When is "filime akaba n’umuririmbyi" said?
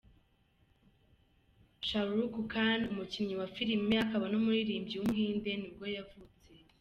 3.55-4.95